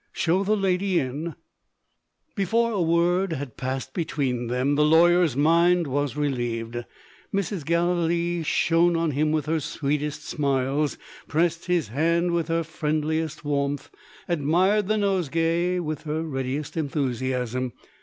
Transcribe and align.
"Show 0.13 0.43
the 0.43 0.57
lady 0.57 0.97
in." 0.97 1.35
Before 2.33 2.71
a 2.71 2.81
word 2.81 3.33
had 3.33 3.55
passed 3.55 3.93
between 3.93 4.47
them, 4.47 4.73
the 4.73 4.83
lawyer's 4.83 5.37
mind 5.37 5.85
was 5.85 6.17
relieved. 6.17 6.85
Mrs. 7.31 7.63
Gallilee 7.63 8.41
shone 8.41 8.95
on 8.95 9.11
him 9.11 9.31
with 9.31 9.45
her 9.45 9.59
sweetest 9.59 10.25
smiles; 10.25 10.97
pressed 11.27 11.67
his 11.67 11.89
hand 11.89 12.31
with 12.31 12.47
her 12.47 12.63
friendliest 12.63 13.45
warmth; 13.45 13.91
admired 14.27 14.87
the 14.87 14.97
nosegay 14.97 15.77
with 15.77 16.01
her 16.01 16.23
readiest 16.23 16.75
enthusiasm. 16.77 17.71